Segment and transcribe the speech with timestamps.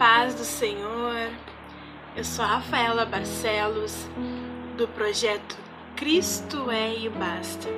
[0.00, 1.28] paz do Senhor.
[2.16, 4.08] Eu sou a Rafaela Barcelos,
[4.74, 5.58] do projeto
[5.94, 7.68] Cristo é e Basta.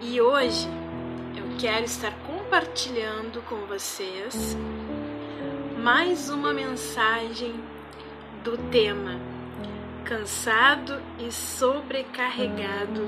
[0.00, 0.66] E hoje
[1.36, 4.56] eu quero estar compartilhando com vocês
[5.76, 7.54] mais uma mensagem
[8.42, 9.20] do tema
[10.02, 13.06] Cansado e sobrecarregado,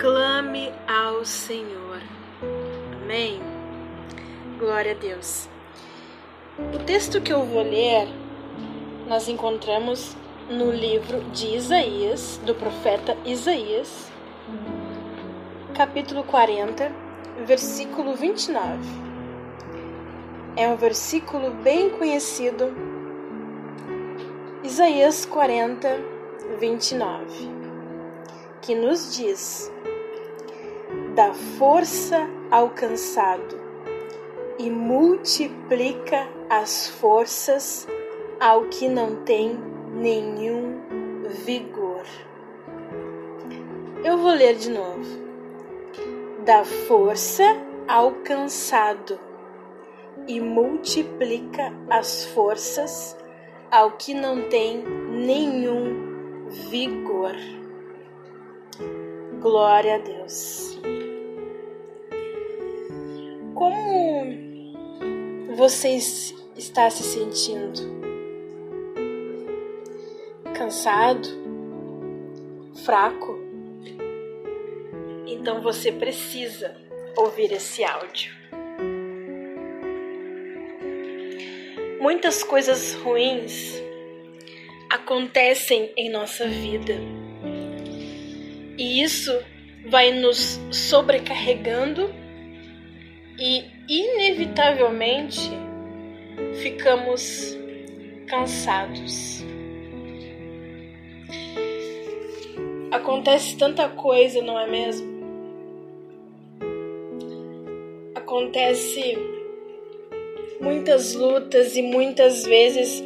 [0.00, 2.00] clame ao Senhor.
[3.02, 3.38] Amém.
[4.58, 5.51] Glória a Deus.
[6.58, 8.06] O texto que eu vou ler,
[9.08, 10.14] nós encontramos
[10.50, 14.12] no livro de Isaías, do profeta Isaías,
[15.74, 16.92] capítulo 40,
[17.46, 18.70] versículo 29.
[20.54, 22.76] É um versículo bem conhecido.
[24.62, 25.88] Isaías 40,
[26.60, 27.50] 29,
[28.60, 29.72] que nos diz:
[31.14, 33.61] dá força ao cansado
[34.58, 37.86] e multiplica as forças
[38.40, 39.58] ao que não tem
[39.94, 40.80] nenhum
[41.44, 42.04] vigor.
[44.04, 45.22] Eu vou ler de novo.
[46.44, 47.44] Dá força
[47.86, 49.18] ao cansado
[50.26, 53.16] e multiplica as forças
[53.70, 57.34] ao que não tem nenhum vigor.
[59.40, 60.78] Glória a Deus.
[63.62, 65.90] Como você
[66.56, 67.80] está se sentindo?
[70.52, 71.28] Cansado?
[72.84, 73.38] Fraco?
[75.28, 76.74] Então você precisa
[77.16, 78.32] ouvir esse áudio.
[82.00, 83.80] Muitas coisas ruins
[84.90, 86.94] acontecem em nossa vida.
[88.76, 89.30] E isso
[89.88, 92.21] vai nos sobrecarregando
[93.42, 95.50] e inevitavelmente
[96.62, 97.58] ficamos
[98.28, 99.44] cansados.
[102.92, 105.10] Acontece tanta coisa, não é mesmo?
[108.14, 109.18] Acontece
[110.60, 113.02] muitas lutas e muitas vezes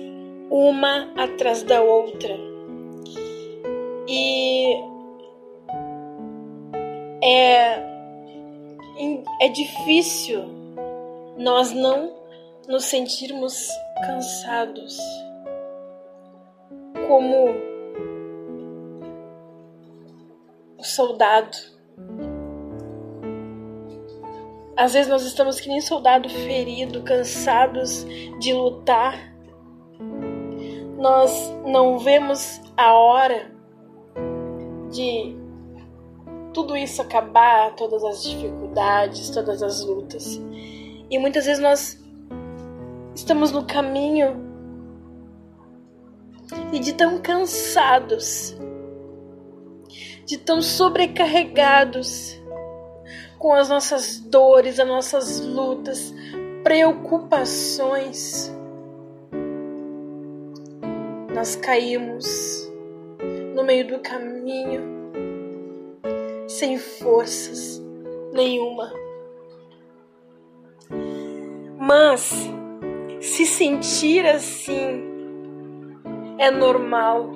[0.51, 2.37] uma atrás da outra.
[4.07, 4.67] E
[7.25, 7.96] é
[9.41, 10.45] é difícil
[11.37, 12.15] nós não
[12.69, 13.69] nos sentirmos
[14.07, 14.99] cansados,
[17.07, 17.55] como
[20.79, 21.57] o soldado.
[24.77, 28.05] Às vezes nós estamos que nem soldado ferido, cansados
[28.41, 29.35] de lutar.
[30.99, 31.31] Nós
[31.65, 33.55] não vemos a hora
[34.91, 35.37] de
[36.57, 40.41] tudo isso acabar, todas as dificuldades, todas as lutas.
[41.11, 42.03] E muitas vezes nós
[43.15, 44.43] estamos no caminho
[46.73, 48.57] e de tão cansados,
[50.25, 52.41] de tão sobrecarregados
[53.39, 56.15] com as nossas dores, as nossas lutas,
[56.65, 58.51] preocupações,
[61.35, 62.67] nós caímos
[63.55, 64.96] no meio do caminho
[66.59, 67.83] sem forças
[68.33, 68.93] nenhuma.
[71.79, 72.33] Mas
[73.21, 75.05] se sentir assim
[76.39, 77.31] é normal.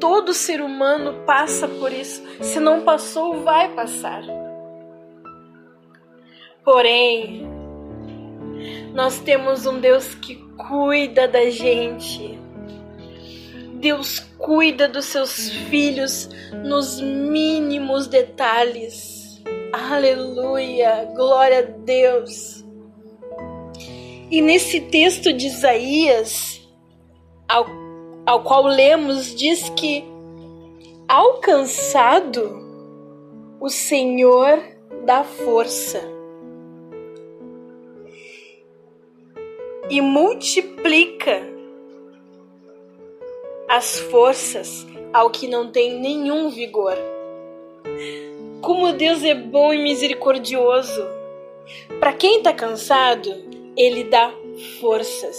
[0.00, 2.22] Todo ser humano passa por isso.
[2.42, 4.22] Se não passou, vai passar.
[6.64, 7.46] Porém,
[8.94, 12.38] nós temos um Deus que cuida da gente
[13.78, 16.28] Deus cuida dos seus filhos
[16.64, 19.40] nos mínimos detalhes.
[19.72, 22.64] Aleluia, glória a Deus.
[24.30, 26.68] E nesse texto de Isaías,
[27.48, 27.66] ao,
[28.26, 30.04] ao qual lemos, diz que
[31.06, 32.58] alcançado
[33.60, 34.60] o Senhor
[35.06, 36.02] dá força
[39.88, 41.57] e multiplica
[43.68, 46.96] as forças ao que não tem nenhum vigor.
[48.62, 51.06] Como Deus é bom e misericordioso.
[52.00, 53.28] Para quem está cansado,
[53.76, 54.32] Ele dá
[54.80, 55.36] forças.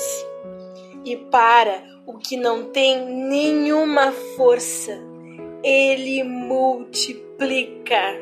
[1.04, 5.02] E para o que não tem nenhuma força,
[5.64, 8.16] Ele multiplica.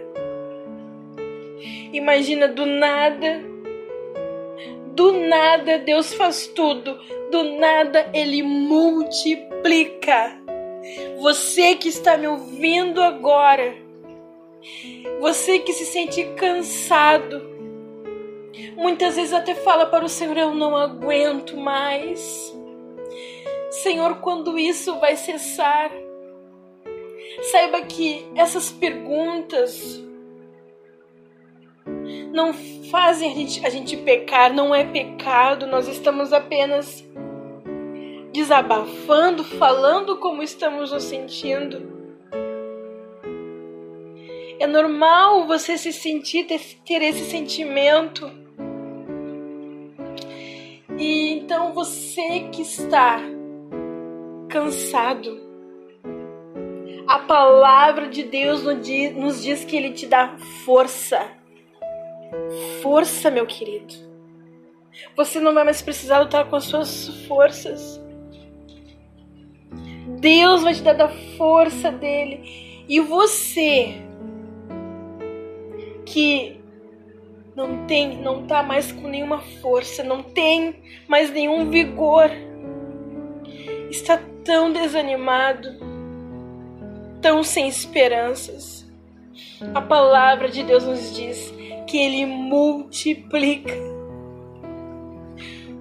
[1.92, 3.44] Imagina do nada,
[4.94, 6.98] do nada Deus faz tudo,
[7.32, 9.47] do nada Ele multiplica
[11.20, 13.76] Você que está me ouvindo agora,
[15.20, 17.58] você que se sente cansado,
[18.76, 22.56] Muitas vezes até fala para o Senhor: Eu não aguento mais.
[23.70, 25.92] Senhor, quando isso vai cessar?
[27.52, 30.04] Saiba que essas perguntas
[32.32, 32.54] não
[32.92, 37.04] fazem a gente, a gente pecar, não é pecado, nós estamos apenas
[38.38, 41.98] desabafando, falando como estamos nos sentindo.
[44.60, 48.30] É normal você se sentir, ter esse sentimento.
[51.00, 53.20] E então você que está
[54.50, 55.42] cansado,
[57.08, 61.28] a palavra de Deus nos diz que Ele te dá força.
[62.84, 63.96] Força, meu querido.
[65.16, 68.06] Você não vai mais precisar lutar com as suas forças.
[70.20, 72.86] Deus vai te dar da força dele.
[72.88, 73.96] E você
[76.06, 76.60] que
[77.56, 80.76] não tem, não tá mais com nenhuma força, não tem
[81.08, 82.30] mais nenhum vigor,
[83.90, 85.88] está tão desanimado
[87.22, 88.86] tão sem esperanças.
[89.74, 91.54] A palavra de Deus nos diz
[91.86, 93.74] que Ele multiplica.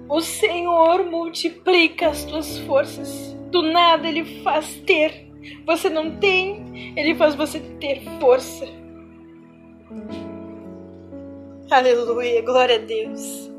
[0.09, 3.36] O Senhor multiplica as tuas forças.
[3.51, 5.27] Do nada Ele faz ter.
[5.65, 8.65] Você não tem, Ele faz você ter força.
[11.69, 13.51] Aleluia, glória a Deus.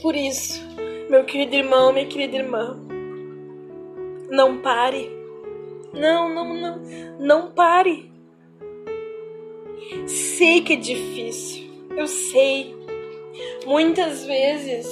[0.00, 0.62] Por isso,
[1.10, 2.78] meu querido irmão, minha querida irmã,
[4.30, 5.10] não pare.
[5.92, 6.82] Não, não, não.
[7.18, 8.10] Não pare.
[10.06, 11.70] Sei que é difícil.
[11.96, 12.76] Eu sei.
[13.64, 14.86] Muitas vezes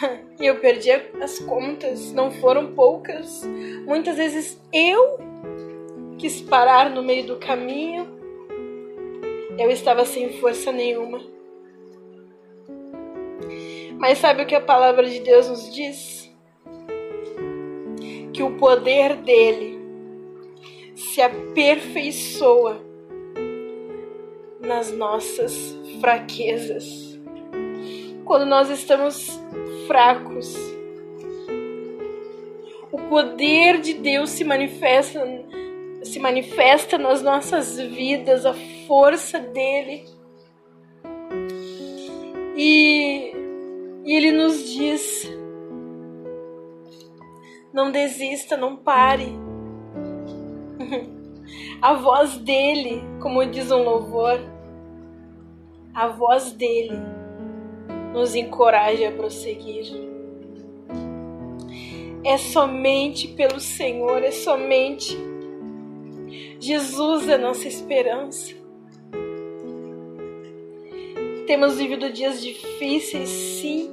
[0.40, 0.90] eu perdi
[1.20, 3.42] as contas, não foram poucas.
[3.84, 5.18] Muitas vezes eu
[6.18, 8.14] quis parar no meio do caminho.
[9.58, 11.20] Eu estava sem força nenhuma.
[13.98, 16.16] Mas sabe o que a palavra de Deus nos diz?
[18.36, 19.80] que o poder dele
[20.94, 22.78] se aperfeiçoa
[24.60, 27.18] nas nossas fraquezas.
[28.26, 29.40] Quando nós estamos
[29.86, 30.54] fracos,
[32.92, 35.20] o poder de Deus se manifesta
[36.02, 38.54] se manifesta nas nossas vidas, a
[38.86, 40.04] força dele.
[42.56, 43.32] E,
[44.04, 45.28] e ele nos diz
[47.72, 49.28] não desista, não pare.
[51.82, 54.40] A voz dele, como diz um louvor,
[55.92, 57.15] a voz dele
[58.16, 59.92] nos encoraja a prosseguir.
[62.24, 65.14] É somente pelo Senhor, é somente
[66.58, 68.54] Jesus é nossa esperança.
[71.46, 73.90] Temos vivido dias difíceis, sim,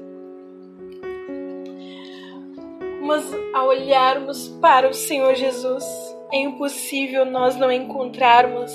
[3.02, 5.84] mas ao olharmos para o Senhor Jesus,
[6.32, 8.72] é impossível nós não encontrarmos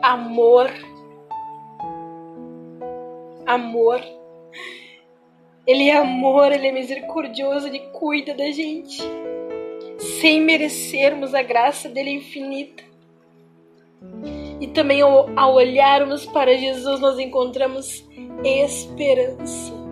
[0.00, 0.70] amor.
[3.44, 4.21] Amor.
[5.66, 9.02] Ele é amor, ele é misericordioso, ele cuida da gente,
[10.20, 12.82] sem merecermos a graça dele infinita.
[14.60, 18.04] E também ao, olharmos para Jesus, nós encontramos
[18.44, 19.82] esperança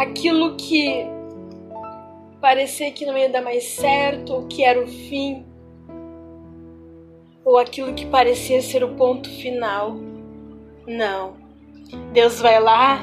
[0.00, 1.06] aquilo que
[2.40, 5.44] parecia que não ia dar mais certo, ou que era o fim,
[7.44, 9.96] ou aquilo que parecia ser o ponto final.
[10.86, 11.39] Não.
[12.12, 12.98] Deus vai lá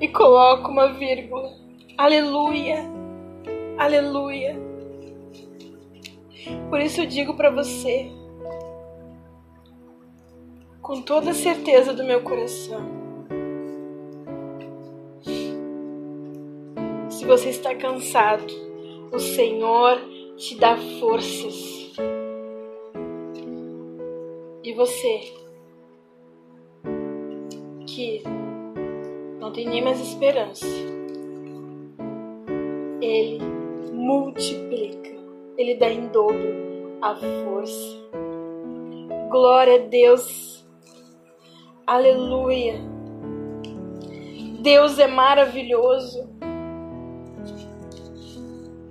[0.00, 1.52] e coloca uma vírgula.
[1.96, 2.84] Aleluia.
[3.78, 4.56] Aleluia.
[6.68, 8.10] Por isso eu digo para você,
[10.80, 13.02] com toda a certeza do meu coração,
[17.22, 18.52] Se você está cansado,
[19.12, 20.00] o Senhor
[20.36, 21.92] te dá forças.
[24.64, 25.32] E você
[27.94, 28.22] que
[29.38, 30.66] não tem nem mais esperança,
[33.00, 33.38] Ele
[33.92, 35.10] multiplica,
[35.58, 38.02] Ele dá em dobro a força.
[39.30, 40.66] Glória a Deus,
[41.86, 42.80] aleluia.
[44.60, 46.30] Deus é maravilhoso.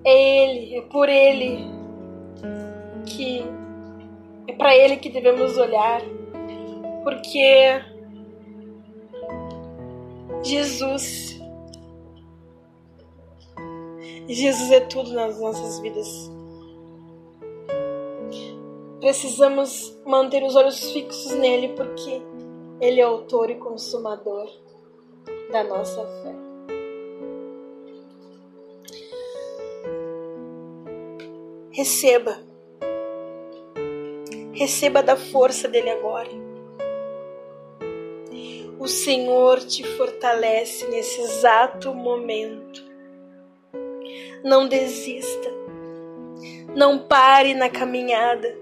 [0.03, 1.65] É Ele, é por Ele
[3.05, 3.43] que
[4.48, 6.01] é para Ele que devemos olhar,
[7.03, 7.81] porque
[10.43, 11.39] Jesus,
[14.27, 16.31] Jesus é tudo nas nossas vidas.
[19.01, 22.21] precisamos manter os olhos fixos nele porque
[22.79, 24.48] ele é autor e consumador
[25.51, 26.36] da nossa fé.
[31.71, 32.38] Receba.
[34.53, 36.29] Receba da força dele agora.
[38.81, 42.83] O Senhor te fortalece nesse exato momento.
[44.43, 45.51] Não desista.
[46.75, 48.57] Não pare na caminhada.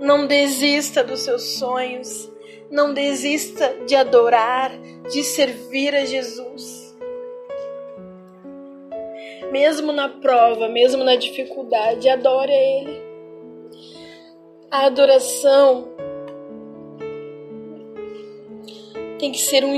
[0.00, 2.32] Não desista dos seus sonhos.
[2.70, 4.72] Não desista de adorar,
[5.10, 6.96] de servir a Jesus.
[9.52, 13.02] Mesmo na prova, mesmo na dificuldade, adore a Ele.
[14.70, 15.94] A adoração
[19.20, 19.76] tem que ser um,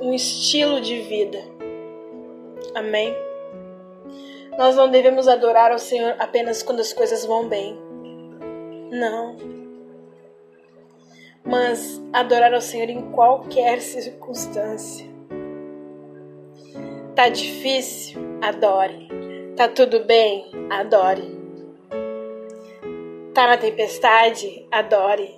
[0.00, 1.38] um estilo de vida.
[2.74, 3.14] Amém?
[4.56, 7.78] Nós não devemos adorar ao Senhor apenas quando as coisas vão bem.
[8.90, 9.58] Não
[11.48, 15.06] mas adorar ao Senhor em qualquer circunstância.
[17.14, 18.20] Tá difícil?
[18.42, 19.08] Adore.
[19.56, 20.50] Tá tudo bem?
[20.70, 21.36] Adore.
[23.32, 24.66] Tá na tempestade?
[24.70, 25.37] Adore.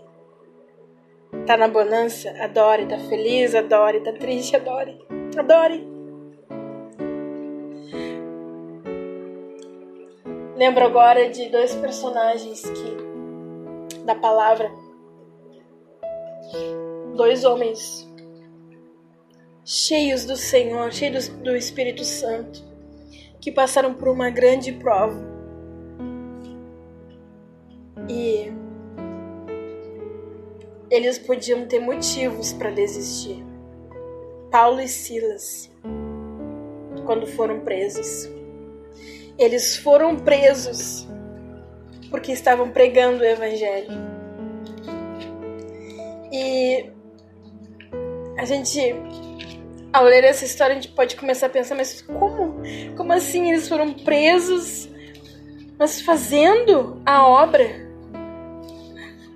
[1.46, 2.30] Tá na bonança?
[2.42, 2.86] Adore.
[2.86, 3.54] Tá feliz?
[3.54, 4.00] Adore.
[4.00, 4.56] Tá triste?
[4.56, 4.98] Adore.
[5.36, 5.88] Adore.
[10.56, 14.70] Lembro agora de dois personagens que da palavra
[17.16, 18.08] dois homens
[19.64, 22.62] cheios do Senhor, cheios do Espírito Santo,
[23.40, 25.18] que passaram por uma grande prova.
[28.08, 28.52] E
[30.90, 33.44] eles podiam ter motivos para desistir.
[34.50, 35.70] Paulo e Silas,
[37.06, 38.28] quando foram presos,
[39.38, 41.08] eles foram presos
[42.10, 43.92] porque estavam pregando o Evangelho.
[46.32, 46.90] E
[48.36, 48.80] a gente,
[49.92, 52.56] ao ler essa história, a gente pode começar a pensar, mas como?
[52.96, 54.88] Como assim eles foram presos,
[55.78, 57.88] mas fazendo a obra?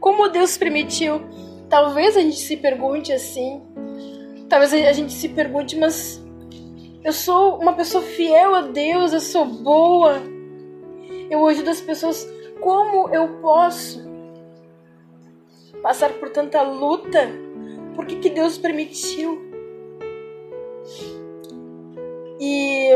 [0.01, 1.23] Como Deus permitiu?
[1.75, 3.61] Talvez a gente se pergunte assim.
[4.49, 6.25] Talvez a gente se pergunte, mas
[7.03, 10.23] eu sou uma pessoa fiel a Deus, eu sou boa.
[11.29, 12.33] Eu ajudo as pessoas.
[12.61, 14.01] Como eu posso
[15.83, 17.29] passar por tanta luta?
[17.97, 19.43] Por que, que Deus permitiu?
[22.39, 22.91] E.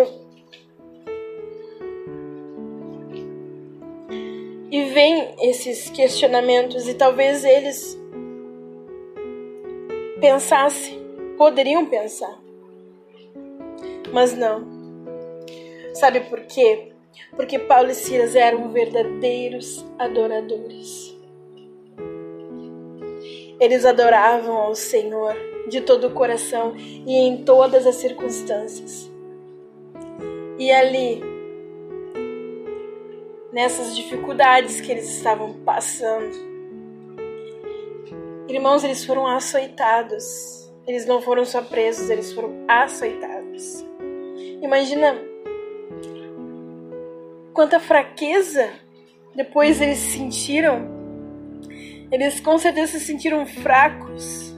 [4.71, 7.98] E vem esses questionamentos, e talvez eles
[10.21, 11.01] pensassem,
[11.37, 12.39] poderiam pensar,
[14.13, 14.67] mas não.
[15.95, 16.93] Sabe por quê?
[17.35, 21.17] Porque Paulo e Silas eram verdadeiros adoradores.
[23.61, 25.35] Eles adoravam ao Senhor
[25.69, 29.11] de todo o coração e em todas as circunstâncias.
[30.59, 31.21] E ali,
[33.53, 36.48] nessas dificuldades que eles estavam passando,
[38.49, 40.73] irmãos, eles foram açoitados.
[40.87, 43.85] Eles não foram só presos, eles foram açoitados.
[44.63, 45.17] Imagina
[47.53, 48.71] quanta fraqueza
[49.35, 50.99] depois eles sentiram
[52.11, 54.57] eles com certeza se sentiram fracos.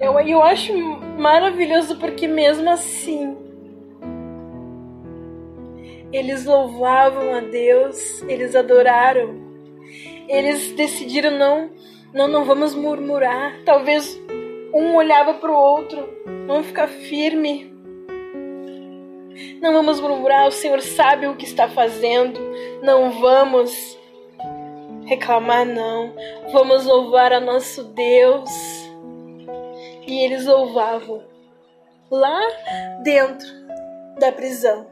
[0.00, 0.72] Eu, eu acho
[1.18, 3.36] maravilhoso porque, mesmo assim,
[6.12, 9.43] eles louvavam a Deus, eles adoraram,
[10.34, 11.70] eles decidiram não,
[12.12, 13.62] não, não vamos murmurar.
[13.64, 14.20] Talvez
[14.72, 16.08] um olhava para o outro,
[16.46, 17.72] vamos ficar firme.
[19.60, 22.40] Não vamos murmurar, o Senhor sabe o que está fazendo.
[22.82, 23.98] Não vamos
[25.06, 26.12] reclamar não.
[26.52, 28.50] Vamos louvar a nosso Deus.
[30.06, 31.22] E eles louvavam
[32.10, 32.40] lá
[33.02, 33.46] dentro
[34.18, 34.86] da prisão.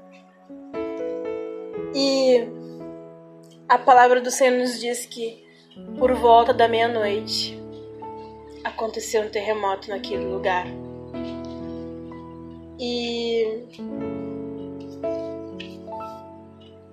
[1.94, 2.61] E
[3.72, 5.42] a palavra do Senhor nos diz que
[5.98, 7.58] por volta da meia-noite
[8.62, 10.66] aconteceu um terremoto naquele lugar.
[12.78, 13.64] E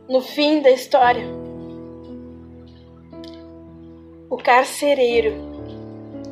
[0.08, 1.26] no fim da história,
[4.30, 5.34] o carcereiro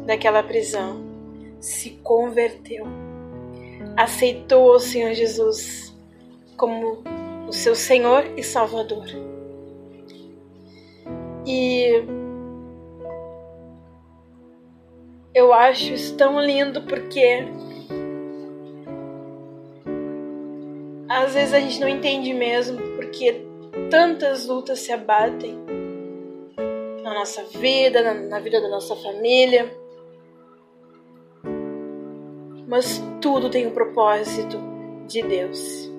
[0.06, 1.04] daquela prisão
[1.60, 2.86] se converteu,
[3.98, 5.94] aceitou o Senhor Jesus
[6.56, 7.04] como
[7.50, 9.27] o seu Senhor e Salvador.
[11.48, 12.04] E
[15.34, 17.48] eu acho isso tão lindo porque
[21.08, 23.46] às vezes a gente não entende mesmo porque
[23.90, 25.58] tantas lutas se abatem
[27.02, 29.74] na nossa vida, na, na vida da nossa família.
[32.68, 34.60] Mas tudo tem um propósito
[35.08, 35.90] de Deus.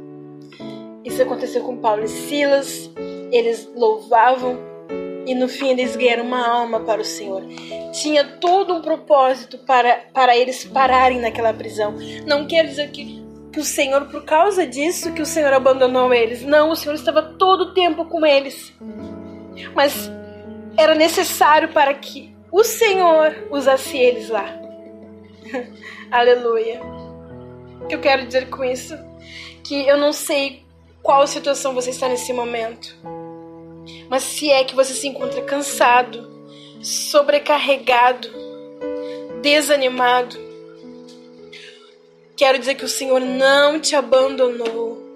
[1.03, 2.91] Isso aconteceu com Paulo e Silas.
[3.33, 4.68] Eles louvavam
[5.29, 7.43] e no fim eles ganharam uma alma para o Senhor.
[7.93, 11.95] Tinha todo um propósito para, para eles pararem naquela prisão.
[12.27, 16.43] Não quer dizer que, que o Senhor, por causa disso, que o Senhor abandonou eles.
[16.43, 18.73] Não, o Senhor estava todo o tempo com eles.
[19.75, 20.11] Mas
[20.79, 24.47] era necessário para que o Senhor usasse eles lá.
[26.11, 26.81] Aleluia.
[27.83, 28.99] O que eu quero dizer com isso?
[29.63, 30.65] Que eu não sei
[31.03, 32.97] qual situação você está nesse momento.
[34.09, 36.29] Mas se é que você se encontra cansado,
[36.83, 38.29] sobrecarregado,
[39.43, 40.37] desanimado,
[42.37, 45.07] quero dizer que o Senhor não te abandonou.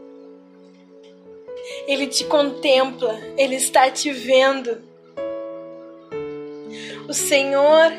[1.87, 4.83] Ele te contempla, ele está te vendo.
[7.09, 7.93] O Senhor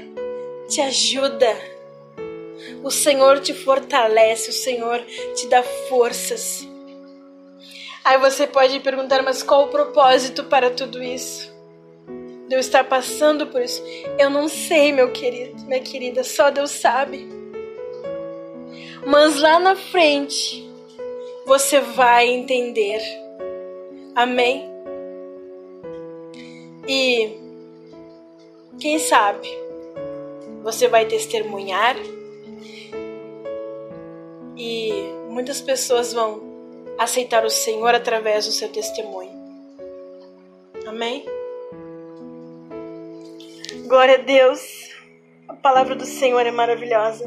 [0.68, 1.74] te ajuda.
[2.84, 5.02] O Senhor te fortalece, o Senhor
[5.36, 6.68] te dá forças.
[8.04, 11.54] Aí você pode perguntar, mas qual o propósito para tudo isso?
[12.50, 13.82] De eu estar passando por isso?
[14.20, 17.26] Eu não sei, meu querido, minha querida, só Deus sabe.
[19.06, 20.70] Mas lá na frente
[21.46, 23.02] você vai entender.
[24.16, 24.70] Amém?
[26.86, 27.38] E
[28.80, 29.48] quem sabe
[30.62, 31.96] você vai testemunhar
[34.58, 34.92] e
[35.30, 36.53] muitas pessoas vão
[36.98, 39.32] aceitar o Senhor através do seu testemunho.
[40.88, 41.26] Amém?
[43.88, 44.90] Glória a Deus.
[45.48, 47.26] A palavra do Senhor é maravilhosa.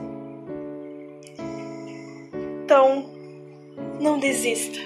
[2.65, 3.09] Então,
[4.01, 4.79] não desista.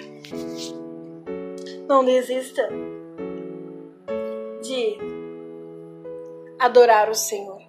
[1.88, 2.68] Não desista
[4.62, 4.98] de
[6.58, 7.60] adorar o Senhor.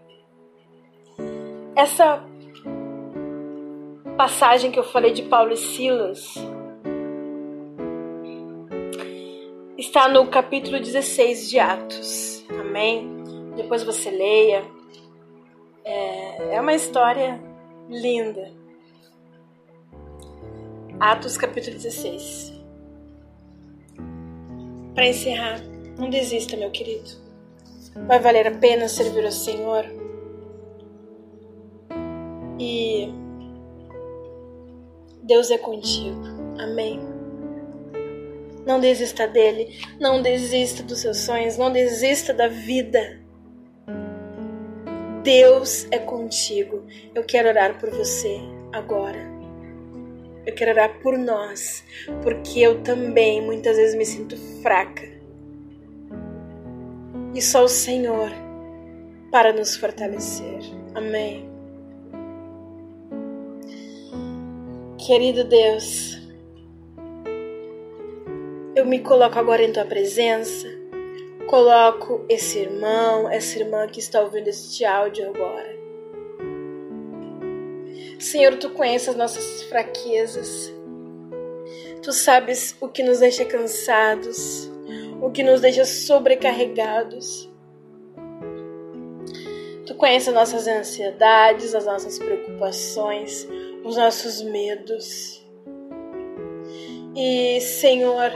[1.75, 2.23] Essa
[4.17, 6.35] passagem que eu falei de Paulo e Silas
[9.81, 12.45] está no capítulo 16 de Atos.
[12.49, 13.23] Amém?
[13.55, 14.63] Depois você leia.
[15.83, 17.41] É, é uma história
[17.89, 18.51] linda.
[20.99, 22.53] Atos capítulo 16.
[24.93, 25.59] Para encerrar,
[25.97, 27.09] não desista, meu querido.
[28.07, 29.83] Vai valer a pena servir ao Senhor.
[32.59, 33.11] E
[35.23, 36.21] Deus é contigo.
[36.59, 37.10] Amém.
[38.65, 43.19] Não desista dele, não desista dos seus sonhos, não desista da vida.
[45.23, 46.85] Deus é contigo.
[47.13, 48.39] Eu quero orar por você
[48.71, 49.19] agora.
[50.45, 51.83] Eu quero orar por nós,
[52.23, 55.07] porque eu também muitas vezes me sinto fraca.
[57.33, 58.31] E só o Senhor
[59.31, 60.59] para nos fortalecer.
[60.95, 61.49] Amém.
[64.97, 66.20] Querido Deus,
[68.75, 70.67] eu me coloco agora em tua presença.
[71.47, 75.75] Coloco esse irmão, essa irmã que está ouvindo este áudio agora.
[78.17, 80.71] Senhor, tu conheces as nossas fraquezas.
[82.01, 84.71] Tu sabes o que nos deixa cansados,
[85.21, 87.49] o que nos deixa sobrecarregados.
[89.85, 93.47] Tu conheces as nossas ansiedades, as nossas preocupações,
[93.83, 95.45] os nossos medos.
[97.15, 98.31] E, Senhor,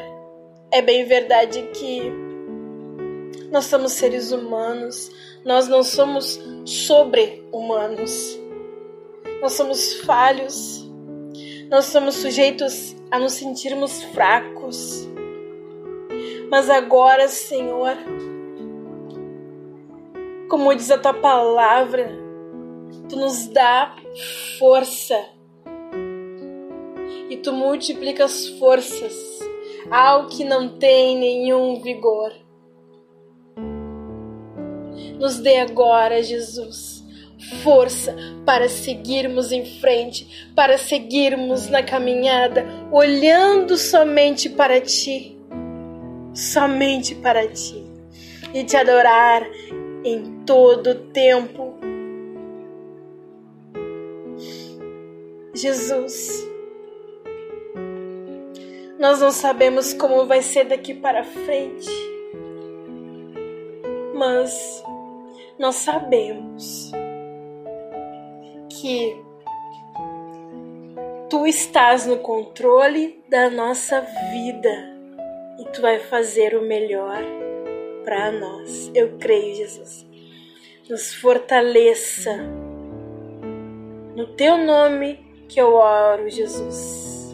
[0.75, 2.11] é bem verdade que
[3.49, 5.09] nós somos seres humanos,
[5.45, 8.37] nós não somos sobre-humanos.
[9.41, 10.85] Nós somos falhos,
[11.69, 15.07] nós somos sujeitos a nos sentirmos fracos.
[16.51, 17.95] Mas agora, Senhor,
[20.49, 22.11] como diz a tua palavra,
[23.07, 23.95] tu nos dá
[24.59, 25.23] força
[27.29, 29.34] e tu multiplica as forças
[29.89, 32.31] ao que não tem nenhum vigor.
[35.19, 37.03] Nos dê agora, Jesus,
[37.63, 45.37] força para seguirmos em frente, para seguirmos na caminhada, olhando somente para Ti,
[46.33, 47.83] somente para Ti,
[48.53, 49.47] e te adorar
[50.03, 51.75] em todo o tempo.
[55.53, 56.45] Jesus,
[59.05, 61.87] nós não sabemos como vai ser daqui para frente,
[64.15, 64.83] mas
[65.59, 66.91] nós sabemos
[68.67, 69.15] que
[71.29, 74.95] tu estás no controle da nossa vida.
[75.59, 77.23] e tu vai fazer o melhor
[78.03, 78.91] para nós.
[78.93, 80.05] Eu creio, Jesus.
[80.89, 82.35] Nos fortaleça.
[84.15, 87.24] No teu nome que eu oro, Jesus.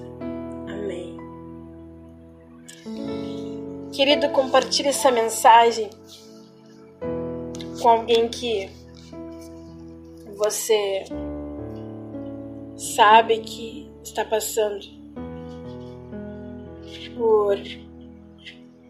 [3.92, 5.90] Querido, compartilhe essa mensagem
[7.82, 8.70] com alguém que
[10.38, 11.04] você
[12.76, 14.80] sabe que está passando
[17.16, 17.58] por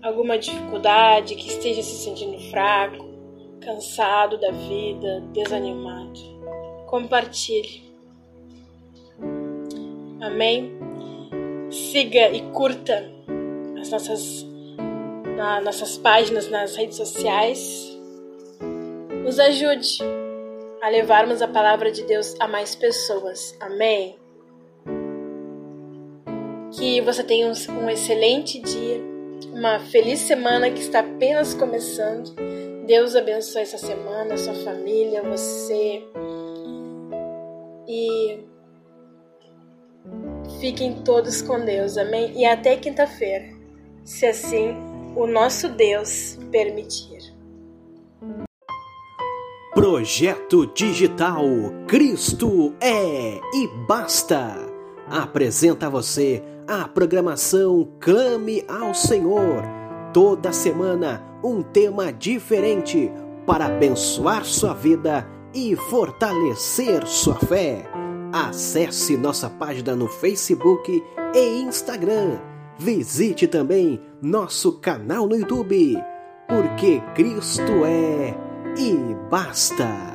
[0.02, 3.06] alguma dificuldade, que esteja se sentindo fraco,
[3.60, 6.20] cansado da vida, desanimado.
[6.88, 7.84] Compartilhe.
[10.22, 10.72] Amém?
[11.70, 13.10] Siga e curta
[13.80, 14.46] as nossas,
[15.42, 17.98] na, nossas páginas nas redes sociais.
[19.24, 19.98] Nos ajude
[20.84, 23.58] a levarmos a palavra de Deus a mais pessoas.
[23.60, 24.20] Amém?
[26.78, 29.02] Que você tenha um excelente dia
[29.52, 32.36] uma feliz semana que está apenas começando.
[32.86, 36.04] Deus abençoe essa semana, sua família, você.
[37.88, 38.40] E
[40.60, 42.32] fiquem todos com Deus, amém?
[42.36, 43.50] E até quinta-feira,
[44.06, 47.22] se assim o nosso Deus permitir.
[49.74, 51.46] Projeto Digital
[51.88, 54.56] Cristo é e basta.
[55.10, 59.64] Apresenta a você a programação Clame ao Senhor.
[60.14, 63.12] Toda semana um tema diferente
[63.46, 67.90] para abençoar sua vida e fortalecer sua fé.
[68.32, 72.51] Acesse nossa página no Facebook e Instagram.
[72.84, 76.02] Visite também nosso canal no YouTube,
[76.48, 78.36] porque Cristo é
[78.76, 80.11] e basta.